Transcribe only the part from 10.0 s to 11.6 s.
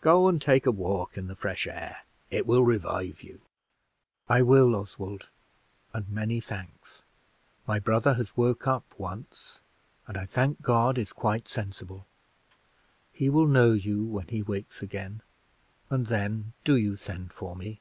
and, I thank God, is quite